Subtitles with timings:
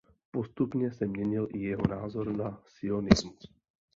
[0.31, 3.53] Postupně se měnil i jeho názor na sionismus.